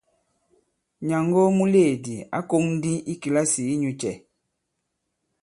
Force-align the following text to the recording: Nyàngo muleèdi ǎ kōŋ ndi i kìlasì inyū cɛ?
Nyàngo 1.07 1.41
muleèdi 1.57 2.15
ǎ 2.37 2.39
kōŋ 2.49 2.63
ndi 2.75 2.93
i 3.11 3.13
kìlasì 3.21 3.61
inyū 3.73 3.91
cɛ? 4.01 4.11